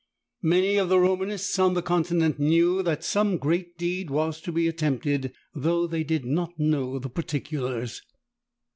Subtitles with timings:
[0.41, 4.67] Many of the Romanists on the Continent knew that some great deed was to be
[4.67, 8.01] attempted, though they did not know the particulars.